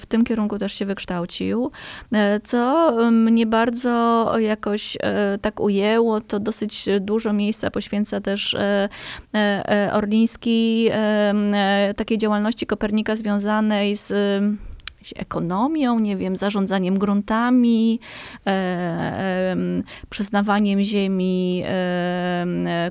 w 0.00 0.06
tym 0.08 0.24
kierunku 0.24 0.58
też 0.58 0.72
się 0.72 0.86
wykształcił, 0.86 1.70
e, 2.12 2.40
co 2.40 2.92
mnie 3.10 3.46
bardzo 3.46 4.32
jakoś 4.38 4.96
e, 5.00 5.38
tak 5.42 5.60
ujęło. 5.60 6.20
To 6.20 6.40
dosyć 6.40 6.88
dużo 7.00 7.32
miejsca 7.32 7.70
poświęca 7.70 8.20
też 8.20 8.56
Orliński 9.92 10.88
takiej 11.96 12.18
działalności 12.18 12.66
Kopernika 12.66 13.16
związanej 13.16 13.96
z 13.96 14.12
ekonomią, 15.16 15.98
nie 15.98 16.16
wiem, 16.16 16.36
zarządzaniem 16.36 16.98
gruntami, 16.98 18.00
e, 18.46 18.50
e, 18.50 19.56
przyznawaniem 20.10 20.82
ziemi, 20.82 21.62
e, 21.66 21.68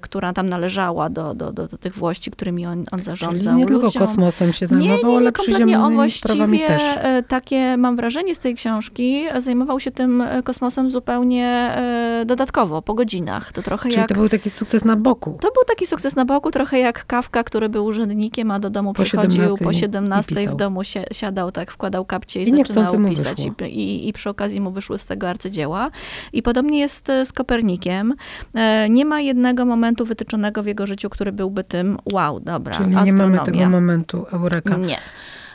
która 0.02 0.34
tam 0.34 0.50
należała 0.50 1.10
do, 1.10 1.34
do, 1.34 1.54
do, 1.54 1.68
do 1.68 1.78
tych 1.78 1.96
włości, 1.96 2.32
którymi 2.32 2.66
on, 2.66 2.86
on 2.92 3.02
zarządzał. 3.02 3.54
Czyli 3.54 3.66
nie 3.66 3.74
ludziom. 3.74 3.92
tylko 3.92 4.06
kosmosem 4.06 4.54
się 4.54 4.68
zajmował, 4.68 4.98
nie, 4.98 5.04
nie, 5.04 5.10
nie, 5.10 5.18
ale 5.18 5.32
kompletnie. 5.32 5.80
On 5.80 5.94
przyziemnymi 5.94 6.12
sprawami 6.12 6.58
właściwie 6.58 6.80
też. 6.80 6.98
e, 6.98 7.24
takie, 7.24 7.78
mam 7.78 7.96
wrażenie 7.96 8.36
z 8.36 8.40
tej 8.40 8.56
książki, 8.56 9.26
e, 9.32 9.42
zajmował 9.42 9.80
się 9.80 9.92
tym 9.92 10.22
e, 10.22 10.44
kosmosem 10.44 10.92
zupełnie 10.92 11.46
e, 11.46 12.24
dodatkowo, 12.26 12.82
po 12.82 12.94
godzinach. 12.94 13.54
To 13.54 13.62
trochę 13.62 13.90
Czyli 13.90 14.00
jak... 14.00 14.10
to 14.10 14.16
był 14.16 14.30
taki 14.30 14.50
sukces 14.50 14.86
na 14.86 14.96
boku. 14.96 15.38
To 15.42 15.52
był 15.52 15.64
taki 15.68 15.88
sukces 15.88 16.16
na 16.16 16.26
boku, 16.26 16.52
trochę 16.52 16.80
jak 16.80 17.06
Kawka, 17.06 17.44
który 17.44 17.70
był 17.70 17.86
urzędnikiem, 17.86 18.52
a 18.52 18.60
do 18.60 18.70
domu 18.70 18.94
Po 18.94 19.04
przychodził 19.04 19.32
17 19.32 19.66
po 19.66 19.72
i 19.72 19.76
17 19.76 20.50
w 20.50 20.56
domu, 20.56 20.84
si 20.84 21.00
siadał 21.12 21.52
tak, 21.52 21.72
wkładał 21.72 22.06
kapcie 22.06 22.44
i, 22.44 22.50
I 22.50 22.58
zaczynał 22.58 23.10
pisać. 23.10 23.46
I, 23.46 23.64
i, 23.80 24.08
I 24.10 24.14
przy 24.14 24.30
okazji 24.30 24.62
mu 24.62 24.72
wyszły 24.72 24.98
z 24.98 25.06
tego 25.06 25.30
arcydzieła. 25.30 25.92
I 26.34 26.42
podobnie 26.42 26.80
jest 26.80 27.10
e, 27.10 27.26
z 27.26 27.34
Kopernikiem. 27.34 28.14
E, 28.56 28.90
Nie 28.90 29.06
ma 29.06 29.22
jednego 29.22 29.37
momentu 29.66 30.06
wytyczonego 30.06 30.64
w 30.64 30.66
jego 30.66 30.88
życiu, 30.88 31.10
który 31.10 31.32
byłby 31.32 31.64
tym 31.64 31.98
wow, 32.14 32.40
dobra, 32.40 32.74
Czyli 32.74 32.96
nie 32.96 33.14
mamy 33.14 33.40
tego 33.40 33.70
momentu 33.70 34.26
eureka. 34.32 34.78
Nie. 34.78 34.98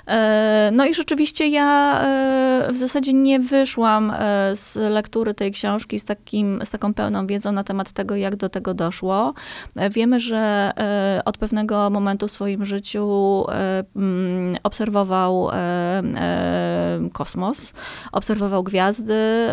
E, 0.06 0.70
No 0.72 0.86
i 0.86 0.94
rzeczywiście 0.94 1.48
ja 1.48 2.00
e, 2.00 2.72
w 2.72 2.76
zasadzie 2.76 3.12
nie 3.12 3.40
wyszłam 3.40 4.10
e, 4.10 4.56
z 4.56 4.76
lektury 4.76 5.34
tej 5.34 5.52
książki 5.52 5.98
z, 5.98 6.04
takim, 6.04 6.60
z 6.64 6.70
taką 6.70 6.94
pełną 6.94 7.26
wiedzą 7.26 7.52
na 7.52 7.64
temat 7.64 7.92
tego, 7.92 8.16
jak 8.16 8.36
do 8.36 8.48
tego 8.48 8.74
doszło. 8.74 9.34
Wiemy, 9.90 10.20
że 10.20 10.72
od 11.24 11.38
pewnego 11.38 11.90
momentu 11.90 12.28
w 12.28 12.30
swoim 12.30 12.64
życiu 12.64 13.44
mm, 13.96 14.56
obserwował 14.62 15.50
kosmos, 17.12 17.72
obserwował 18.12 18.62
gwiazdy, 18.62 19.46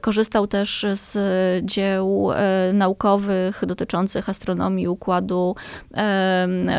korzystał 0.00 0.46
też 0.46 0.86
z 0.94 1.18
dzieł 1.64 2.30
naukowych 2.72 3.66
dotyczących 3.66 4.28
astronomii, 4.28 4.88
układu 4.88 5.54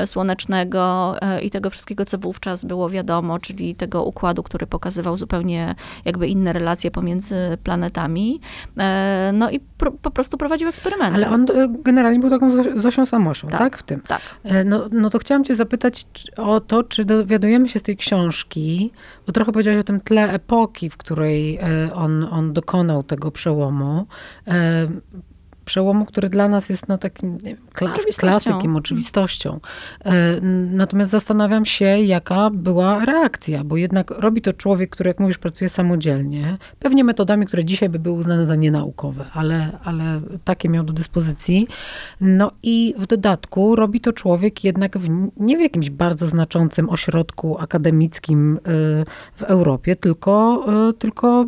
słonecznego 0.05 1.15
i 1.41 1.49
tego 1.49 1.69
wszystkiego, 1.69 2.05
co 2.05 2.17
wówczas 2.37 2.65
było 2.65 2.89
wiadomo, 2.89 3.39
czyli 3.39 3.75
tego 3.75 4.03
układu, 4.03 4.43
który 4.43 4.67
pokazywał 4.67 5.17
zupełnie 5.17 5.75
jakby 6.05 6.27
inne 6.27 6.53
relacje 6.53 6.91
pomiędzy 6.91 7.35
planetami. 7.63 8.39
E, 8.77 9.31
No 9.33 9.49
i 9.49 9.59
pro, 9.59 9.91
po 9.91 10.11
prostu 10.11 10.37
prowadził 10.37 10.67
eksperymenty. 10.67 11.15
Ale 11.15 11.29
on 11.29 11.41
e, 11.43 11.67
generalnie 11.83 12.19
był 12.19 12.29
taką 12.29 12.49
Zos- 12.49 12.77
Zosią 12.79 13.05
Samosią, 13.05 13.47
tak. 13.47 13.59
Tak. 13.59 13.77
W 13.77 13.83
tym. 13.83 14.01
Tak. 14.07 14.21
E, 14.43 14.63
No, 14.63 14.85
no 14.91 15.09
to 15.09 15.19
chciałam 15.19 15.43
cię 15.43 15.55
zapytać 15.55 16.05
o 16.37 16.59
to, 16.61 16.83
czy 16.83 17.05
dowiadujemy 17.05 17.69
się 17.69 17.79
z 17.79 17.83
tej 17.83 17.97
książki, 17.97 18.91
bo 19.27 19.33
trochę 19.33 19.51
powiedziałaś 19.51 19.79
o 19.79 19.83
tym 19.83 20.01
tle 20.01 20.31
epoki, 20.31 20.89
w 20.89 20.97
której 20.97 21.59
on, 21.93 22.27
on 22.31 22.53
dokonał 22.53 23.03
tego 23.03 23.31
przełomu. 23.31 24.05
E, 25.67 25.77
Przełomu, 25.77 26.05
który 26.05 26.29
dla 26.29 26.47
nas 26.47 26.69
jest 26.69 26.87
no, 26.87 26.97
takim 26.97 27.37
wiem, 27.37 27.57
klas, 27.73 27.93
Oczywistością. 27.93 28.41
klasykiem, 28.41 28.75
oczywistością. 28.75 29.59
E, 30.05 30.41
Natomiast 30.71 31.11
zastanawiam 31.11 31.65
się, 31.65 31.85
jaka 31.85 32.49
była 32.49 33.05
reakcja, 33.05 33.63
bo 33.63 33.77
jednak 33.77 34.11
robi 34.11 34.41
to 34.41 34.53
człowiek, 34.53 34.89
który, 34.89 35.07
jak 35.07 35.19
mówisz, 35.19 35.37
pracuje 35.37 35.69
samodzielnie, 35.69 36.57
pewnie 36.79 37.03
metodami, 37.03 37.45
które 37.45 37.65
dzisiaj 37.65 37.89
by 37.89 37.99
były 37.99 38.17
uznane 38.17 38.45
za 38.45 38.55
nienaukowe, 38.55 39.25
ale, 39.33 39.79
ale 39.83 40.21
takie 40.43 40.69
miał 40.69 40.83
do 40.83 40.93
dyspozycji. 40.93 41.67
No 42.21 42.51
i 42.63 42.93
w 42.97 43.07
dodatku 43.07 43.75
robi 43.75 44.01
to 44.01 44.13
człowiek 44.13 44.63
jednak 44.63 44.97
w, 44.97 45.09
nie 45.37 45.57
w 45.57 45.61
jakimś 45.61 45.89
bardzo 45.89 46.27
znaczącym 46.27 46.89
ośrodku 46.89 47.57
akademickim 47.59 48.57
y, 48.57 48.59
w 49.35 49.43
Europie, 49.43 49.95
tylko, 49.95 50.65
y, 50.89 50.93
tylko 50.93 51.45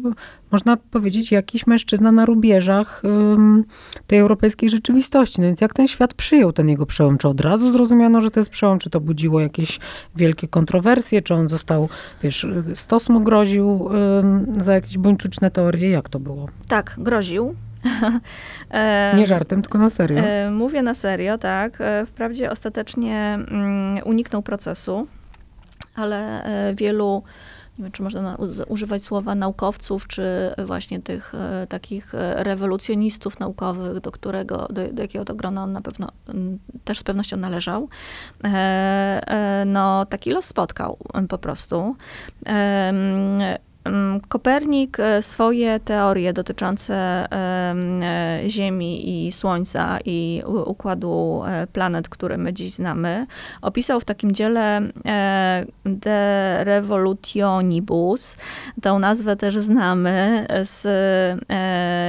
można 0.52 0.78
powiedzieć 0.78 1.32
jakiś 1.32 1.68
mężczyzna 1.68 2.12
na 2.12 2.26
rubieżach 2.26 3.02
ym, 3.06 3.66
tej 4.08 4.20
europejskiej 4.20 4.70
rzeczywistości. 4.70 5.42
No 5.42 5.48
więc 5.48 5.62
jak 5.62 5.74
ten 5.74 5.88
świat 5.88 6.14
przyjął 6.14 6.54
ten 6.54 6.70
jego 6.70 6.86
przełom? 6.86 7.18
Czy 7.18 7.28
od 7.28 7.42
razu 7.42 7.72
zrozumiano, 7.72 8.22
że 8.22 8.32
to 8.32 8.40
jest 8.40 8.50
przełom? 8.50 8.80
Czy 8.80 8.90
to 8.90 9.00
budziło 9.00 9.40
jakieś 9.40 9.80
wielkie 10.16 10.48
kontrowersje? 10.48 11.22
Czy 11.22 11.34
on 11.34 11.48
został, 11.48 11.90
wiesz, 12.24 12.48
stos 12.76 13.10
mu 13.10 13.22
groził 13.22 13.90
ym, 14.20 14.54
za 14.58 14.74
jakieś 14.74 14.98
buńczuczne 14.98 15.52
teorie? 15.52 15.90
Jak 15.90 16.10
to 16.10 16.20
było? 16.20 16.48
Tak, 16.68 16.96
groził. 16.98 17.56
E, 18.72 19.14
Nie 19.18 19.28
żartem, 19.28 19.62
tylko 19.62 19.78
na 19.78 19.90
serio. 19.90 20.20
E, 20.20 20.52
Mówię 20.52 20.82
na 20.82 20.94
serio, 20.96 21.38
tak. 21.38 21.82
E, 21.82 22.06
Wprawdzie 22.06 22.52
ostatecznie 22.52 23.18
mm, 23.52 24.00
uniknął 24.06 24.42
procesu, 24.42 25.08
ale 25.96 26.44
wielu, 26.76 27.24
nie 27.80 27.84
wiem, 27.84 27.92
czy 27.92 28.04
można 28.04 28.38
używać 28.68 29.04
słowa 29.04 29.36
naukowców, 29.36 30.08
czy 30.08 30.54
właśnie 30.66 31.00
tych 31.00 31.36
e, 31.36 31.68
takich 31.68 32.16
e, 32.16 32.44
rewolucjonistów 32.44 33.40
naukowych, 33.40 34.00
do 34.00 34.12
którego, 34.12 34.58
do, 34.58 34.94
do 34.94 35.02
jakiego 35.02 35.26
to 35.26 35.36
grona 35.36 35.64
on 35.64 35.72
na 35.72 35.82
pewno 35.82 36.08
też 36.84 37.00
z 37.00 37.04
pewnością 37.04 37.38
należał, 37.38 37.90
e, 38.44 39.64
no 39.66 40.06
taki 40.06 40.32
los 40.32 40.46
spotkał 40.46 40.98
po 41.30 41.38
prostu. 41.38 41.96
Kopernik 44.28 45.00
e, 45.00 45.22
swoje 45.22 45.80
teorie 45.80 46.34
dotyczące 46.34 46.96
e, 46.96 48.42
Ziemi 48.48 49.28
i 49.28 49.32
Słońca 49.32 49.98
i 50.06 50.44
układu 50.66 51.42
e, 51.48 51.68
planet, 51.68 52.10
które 52.10 52.38
my 52.38 52.54
dziś 52.54 52.74
znamy, 52.74 53.28
opisał 53.62 54.00
w 54.00 54.06
takim 54.06 54.32
dziele 54.32 54.82
De 55.86 56.64
Revolutionibus. 56.64 58.38
Tą 58.82 59.00
nazwę 59.00 59.36
też 59.36 59.58
znamy 59.58 60.46
z 60.64 60.84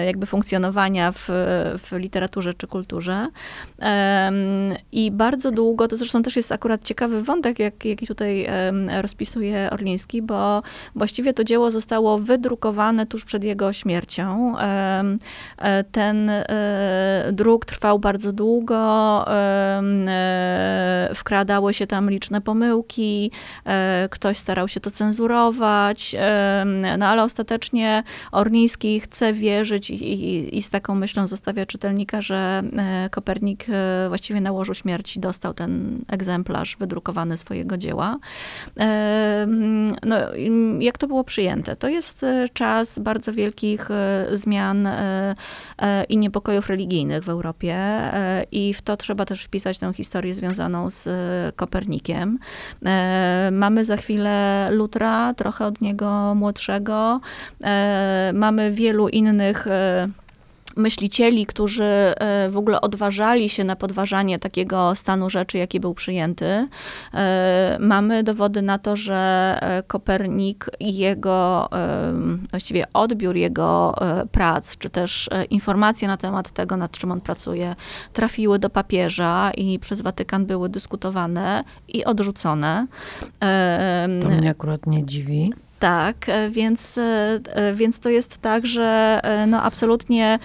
jakby 0.07 0.27
funkcjonowania 0.27 1.13
w, 1.13 1.29
w 1.79 1.93
literaturze 1.93 2.55
czy 2.55 2.67
kulturze. 2.67 3.27
I 4.93 5.11
bardzo 5.11 5.51
długo, 5.51 5.89
to 5.89 5.97
zresztą 5.97 6.23
też 6.23 6.37
jest 6.37 6.53
akurat 6.53 6.85
ciekawy 6.85 7.23
wątek, 7.23 7.59
jak, 7.59 7.85
jaki 7.85 8.07
tutaj 8.07 8.49
rozpisuje 9.01 9.71
Orliński, 9.71 10.23
bo 10.23 10.63
właściwie 10.95 11.33
to 11.35 11.45
dzieło 11.45 11.60
zostało 11.69 12.19
wydrukowane 12.19 13.07
tuż 13.07 13.25
przed 13.25 13.45
jego 13.45 13.73
śmiercią. 13.73 14.55
E, 14.59 15.85
Ten 15.93 16.31
e, 16.31 17.29
druk 17.33 17.65
trwał 17.65 17.99
bardzo 17.99 18.33
długo, 18.33 19.25
e, 19.29 21.11
wkradały 21.15 21.75
się 21.75 21.87
tam 21.87 22.11
liczne 22.11 22.41
pomyłki, 22.41 23.31
ktoś 24.11 24.39
starał 24.39 24.69
się 24.69 24.81
to 24.81 24.91
cenzurować, 24.91 26.17
no 26.99 27.07
ale 27.07 27.23
ostatecznie 27.23 28.03
Orliński 28.33 29.01
chce 29.01 29.33
wierzyć 29.33 29.91
i, 29.91 29.95
i, 29.95 30.59
i 30.59 30.63
z 30.63 30.71
taką 30.71 30.95
myślą 30.95 31.27
zostawia 31.27 31.67
czytelnika, 31.67 32.21
że 32.23 32.63
Kopernik 33.11 33.67
właściwie 34.09 34.41
na 34.41 34.53
łożu 34.53 34.75
śmierci 34.75 35.21
dostał 35.21 35.55
ten 35.55 36.05
egzemplarz 36.09 36.77
wydrukowany 36.81 37.37
swojego 37.37 37.77
dzieła. 37.77 38.19
No, 40.03 40.17
jak 40.81 40.99
to 40.99 41.07
było 41.07 41.25
przyjęte? 41.25 41.50
To 41.79 41.89
jest 41.89 42.25
e, 42.25 42.49
czas 42.53 42.99
bardzo 42.99 43.33
wielkich 43.33 43.91
e, 43.91 44.27
zmian 44.33 44.87
e, 44.87 45.35
i 46.09 46.19
niepokojów 46.19 46.69
religijnych 46.69 47.25
w 47.25 47.29
Europie 47.29 48.01
i 48.53 48.75
w 48.75 48.83
to 48.83 48.97
trzeba 48.97 49.25
też 49.25 49.45
wpisać 49.45 49.79
tę 49.79 49.93
historię 49.93 50.35
związaną 50.35 50.91
z 50.91 51.09
Kopernikiem. 51.57 52.39
Mamy 53.53 53.85
za 53.85 53.97
chwilę 53.97 54.69
Lutra, 54.71 55.35
trochę 55.35 55.67
od 55.67 55.81
niego 55.81 56.35
młodszego. 56.35 57.21
Mamy 58.33 58.71
wielu 58.71 59.09
innych 59.09 59.67
myślicieli, 60.77 61.47
którzy 61.47 61.85
e, 61.85 62.49
w 62.51 62.57
ogóle 62.57 62.81
odważali 62.81 63.49
się 63.49 63.65
na 63.65 63.77
podważanie 63.77 64.39
takiego 64.39 64.95
stanu 64.95 65.31
rzeczy, 65.31 65.59
jaki 65.59 65.81
był 65.81 65.95
przyjęty. 65.95 66.69
E, 67.15 67.77
Mamy 67.81 68.23
dowody 68.23 68.63
na 68.63 68.79
to, 68.79 68.97
że 68.97 69.59
e, 69.61 69.83
Kopernik 69.83 70.71
i 70.81 70.97
jego, 70.97 71.69
właściwie 72.51 72.85
odbiór 72.95 73.37
jego 73.37 73.95
prac, 74.33 74.79
czy 74.79 74.91
też 74.91 75.31
informacje 75.51 76.09
na 76.09 76.17
temat 76.17 76.51
tego, 76.51 76.77
nad 76.77 76.91
czym 76.91 77.13
on 77.13 77.21
pracuje, 77.21 77.77
trafiły 78.13 78.59
do 78.59 78.71
papieża 78.71 79.51
i 79.51 79.79
przez 79.79 80.03
Watykan 80.03 80.47
były 80.47 80.69
dyskutowane 80.69 81.65
i 81.89 82.05
odrzucone. 82.05 82.87
To 84.23 84.29
mnie 84.29 84.51
akurat 84.51 84.87
nie 84.87 85.05
dziwi. 85.07 85.53
Tak, 85.81 86.29
e, 86.29 86.51
więc, 86.51 86.99
e, 86.99 87.41
e, 87.45 87.75
więc 87.75 88.01
to 88.01 88.09
jest 88.09 88.39
tak, 88.39 88.67
że 88.67 89.21
no 89.47 89.63
absolutnie 89.63 90.39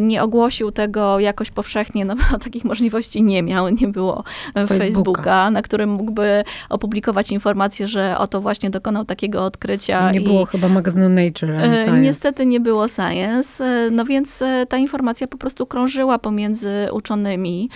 nie 0.00 0.22
ogłosił 0.22 0.72
tego 0.72 1.20
jakoś 1.20 1.50
powszechnie, 1.50 2.04
no 2.04 2.16
bo 2.16 2.38
takich 2.44 2.64
możliwości 2.64 3.22
nie 3.22 3.42
miał, 3.42 3.68
nie 3.68 3.88
było 3.88 4.24
Facebooka. 4.54 4.84
Facebooka, 4.84 5.50
na 5.50 5.62
którym 5.62 5.90
mógłby 5.90 6.44
opublikować 6.68 7.32
informację, 7.32 7.88
że 7.88 8.18
oto 8.18 8.40
właśnie 8.40 8.70
dokonał 8.70 9.04
takiego 9.04 9.44
odkrycia. 9.44 10.10
I 10.10 10.14
nie 10.14 10.20
było 10.20 10.44
chyba 10.44 10.68
magazynu 10.68 11.08
Nature 11.08 11.48
Science. 11.48 12.00
Niestety 12.00 12.46
nie 12.46 12.60
było 12.60 12.88
Science, 12.88 13.64
no 13.90 14.04
więc 14.04 14.42
ta 14.68 14.76
informacja 14.76 15.26
po 15.26 15.38
prostu 15.38 15.66
krążyła 15.66 16.18
pomiędzy 16.18 16.88
uczonymi 16.92 17.70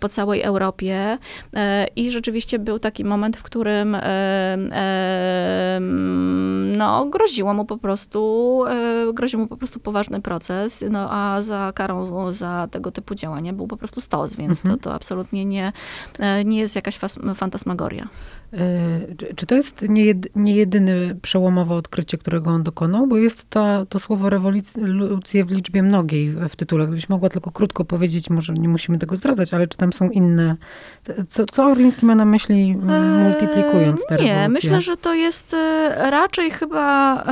po 0.00 0.08
całej 0.08 0.42
Europie 0.42 1.18
i 1.96 2.10
rzeczywiście 2.10 2.58
był 2.58 2.78
taki 2.78 3.04
moment, 3.04 3.36
w 3.36 3.42
którym 3.42 3.96
no, 6.76 7.06
groziło 7.06 7.54
mu 7.54 7.64
po 7.64 7.78
prostu, 7.78 8.62
e, 8.68 9.12
groził 9.12 9.38
mu 9.40 9.46
po 9.46 9.56
prostu 9.56 9.80
poważny 9.80 10.20
proces, 10.22 10.84
no, 10.90 11.08
a 11.10 11.42
za 11.42 11.72
karą 11.74 12.32
za 12.32 12.68
tego 12.70 12.90
typu 12.90 13.14
działania 13.14 13.52
był 13.52 13.66
po 13.66 13.76
prostu 13.76 14.00
stos, 14.00 14.36
więc 14.36 14.58
Mhm. 14.60 14.78
to, 14.78 14.82
to 14.90 14.94
absolutnie 14.94 15.44
nie, 15.44 15.72
e, 16.18 16.44
nie 16.44 16.58
jest 16.58 16.76
jakaś 16.76 16.98
fantasmagoria. 17.34 18.08
E, 18.52 19.34
Czy, 19.36 19.46
to 19.46 19.54
jest 19.54 19.88
nie, 19.88 20.04
jed, 20.04 20.36
nie 20.36 20.54
jedyne 20.54 20.92
przełomowe 21.22 21.74
odkrycie, 21.74 22.18
którego 22.18 22.50
on 22.50 22.62
dokonał? 22.62 23.06
Bo 23.06 23.16
jest 23.16 23.50
ta, 23.50 23.86
to 23.86 23.98
słowo 23.98 24.30
rewolucje 24.30 25.44
w 25.44 25.50
liczbie 25.50 25.82
mnogiej 25.82 26.30
w 26.48 26.56
tytule. 26.56 26.86
Gdybyś 26.86 27.08
mogła 27.08 27.28
tylko 27.28 27.50
krótko 27.50 27.84
powiedzieć, 27.84 28.30
może 28.30 28.52
nie 28.52 28.68
musimy 28.68 28.98
tego 28.98 29.16
zdradzać, 29.16 29.54
ale 29.54 29.66
czy 29.66 29.76
tam 29.78 29.92
są 29.92 30.10
inne... 30.10 30.56
Co, 31.28 31.44
co 31.46 31.64
Orliński 31.64 32.06
ma 32.06 32.14
na 32.14 32.24
myśli, 32.24 32.70
m, 32.82 33.22
multiplikując 33.22 34.06
te 34.06 34.14
Eee, 34.18 34.24
Nie, 34.24 34.34
rewolucje? 34.34 34.48
myślę, 34.48 34.80
że 34.80 34.96
to 34.96 35.14
jest 35.14 35.54
e, 35.54 36.10
raczej 36.10 36.50
chyba 36.50 37.24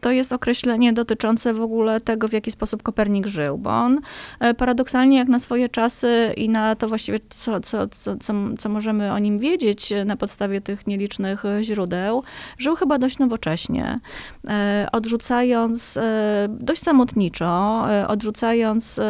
to 0.00 0.10
jest 0.10 0.32
określenie 0.32 0.92
dotyczące 0.92 1.54
w 1.54 1.60
ogóle 1.60 2.00
tego, 2.00 2.28
w 2.28 2.32
jaki 2.32 2.50
sposób 2.50 2.82
Kopernik 2.82 3.26
żył, 3.26 3.58
bo 3.58 3.70
on 3.70 4.00
e, 4.40 4.54
paradoksalnie 4.54 5.18
jak 5.18 5.28
na 5.28 5.38
swoje 5.38 5.68
czasy 5.68 6.32
i 6.36 6.48
na 6.48 6.74
to 6.76 6.88
właściwie, 6.88 7.20
co, 7.28 7.60
co, 7.60 7.88
co, 7.88 8.16
co, 8.16 8.34
co 8.58 8.68
możemy 8.68 9.12
o 9.12 9.18
nim 9.18 9.38
wiedzieć 9.38 9.92
e, 9.92 10.04
na 10.04 10.16
podstawie 10.20 10.60
tych 10.60 10.86
nielicznych 10.86 11.44
e, 11.44 11.64
źródeł, 11.64 12.22
żył 12.58 12.76
chyba 12.76 12.98
dość 12.98 13.18
nowocześnie, 13.18 14.00
e, 14.48 14.88
odrzucając 14.92 15.96
e, 15.96 16.46
dość 16.50 16.82
samotniczo, 16.82 17.84
odrzucając 18.08 19.00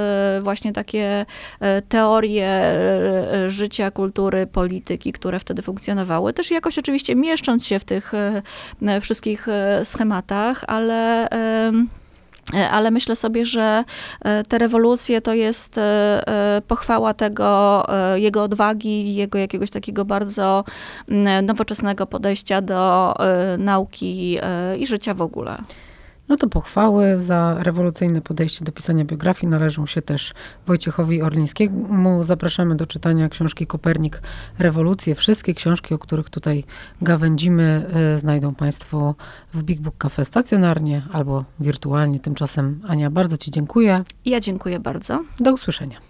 właśnie 0.40 0.72
takie 0.72 1.26
teorie 1.88 2.62
życia, 3.46 3.90
kultury, 3.90 4.46
polityki, 4.46 5.12
które 5.12 5.38
wtedy 5.38 5.62
funkcjonowały. 5.62 6.32
Też 6.32 6.50
jakoś 6.50 6.78
oczywiście 6.78 7.14
mieszcząc 7.14 7.66
się 7.66 7.78
w 7.78 7.84
tych 7.84 8.12
wszystkich 9.00 9.46
schematach, 9.84 10.64
ale. 10.66 11.28
E, 12.54 12.70
Ale 12.70 12.90
myślę 12.90 13.16
sobie, 13.16 13.46
że 13.46 13.84
e, 14.24 14.44
te 14.44 14.58
rewolucje 14.58 15.20
to 15.20 15.34
jest 15.34 15.78
e, 15.78 16.62
pochwała 16.68 17.14
tego, 17.14 17.84
jego 18.14 18.42
odwagi, 18.42 19.14
jego 19.14 19.38
jakiegoś 19.38 19.70
takiego 19.70 20.04
bardzo 20.04 20.64
mm, 21.08 21.46
nowoczesnego 21.46 22.06
podejścia 22.06 22.62
do 22.62 23.14
nauki 23.58 24.38
i 24.78 24.86
życia 24.86 25.14
w 25.14 25.22
ogóle. 25.22 25.58
No 26.30 26.36
to 26.36 26.48
pochwały 26.48 27.20
za 27.20 27.56
rewolucyjne 27.58 28.20
podejście 28.20 28.64
do 28.64 28.72
pisania 28.72 29.04
biografii 29.04 29.50
należą 29.50 29.86
się 29.86 30.02
też 30.02 30.34
Wojciechowi 30.66 31.22
Orlińskiemu. 31.22 32.24
Zapraszamy 32.24 32.76
do 32.76 32.86
czytania 32.86 33.28
książki 33.28 33.66
Kopernik 33.66 34.22
Rewolucje. 34.58 35.14
Wszystkie 35.14 35.54
książki, 35.54 35.94
o 35.94 35.98
których 35.98 36.30
tutaj 36.30 36.64
gawędzimy, 37.02 37.86
e, 37.92 38.18
znajdą 38.18 38.54
Państwo 38.54 39.14
w 39.54 39.62
Big 39.62 39.80
Book 39.80 39.94
Cafe 39.98 40.24
stacjonarnie 40.24 41.02
albo 41.12 41.44
wirtualnie. 41.60 42.20
Tymczasem 42.20 42.80
Ania, 42.88 43.10
bardzo 43.10 43.38
Ci 43.38 43.50
dziękuję. 43.50 44.04
Ja 44.24 44.40
dziękuję 44.40 44.80
bardzo. 44.80 45.24
Do 45.40 45.52
usłyszenia. 45.52 46.09